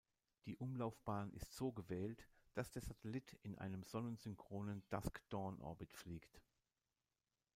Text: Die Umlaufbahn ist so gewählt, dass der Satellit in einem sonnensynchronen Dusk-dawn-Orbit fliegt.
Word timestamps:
Die 0.47 0.57
Umlaufbahn 0.57 1.31
ist 1.33 1.53
so 1.55 1.71
gewählt, 1.71 2.27
dass 2.55 2.71
der 2.71 2.81
Satellit 2.81 3.37
in 3.43 3.59
einem 3.59 3.83
sonnensynchronen 3.83 4.81
Dusk-dawn-Orbit 4.89 5.93
fliegt. 5.93 6.41